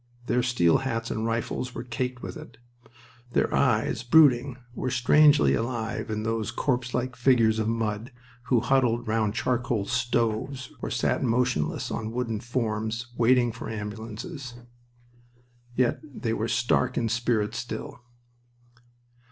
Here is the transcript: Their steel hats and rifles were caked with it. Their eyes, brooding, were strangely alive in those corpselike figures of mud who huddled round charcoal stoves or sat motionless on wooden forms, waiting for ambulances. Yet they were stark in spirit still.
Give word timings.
Their 0.25 0.41
steel 0.41 0.79
hats 0.79 1.11
and 1.11 1.27
rifles 1.27 1.75
were 1.75 1.83
caked 1.83 2.23
with 2.23 2.35
it. 2.35 2.57
Their 3.33 3.53
eyes, 3.53 4.01
brooding, 4.01 4.57
were 4.73 4.89
strangely 4.89 5.53
alive 5.53 6.09
in 6.09 6.23
those 6.23 6.49
corpselike 6.49 7.15
figures 7.15 7.59
of 7.59 7.67
mud 7.67 8.11
who 8.45 8.61
huddled 8.61 9.07
round 9.07 9.35
charcoal 9.35 9.85
stoves 9.85 10.73
or 10.81 10.89
sat 10.89 11.21
motionless 11.23 11.91
on 11.91 12.11
wooden 12.13 12.39
forms, 12.39 13.13
waiting 13.15 13.51
for 13.51 13.69
ambulances. 13.69 14.55
Yet 15.75 15.99
they 16.03 16.33
were 16.33 16.47
stark 16.47 16.97
in 16.97 17.07
spirit 17.07 17.53
still. 17.53 17.99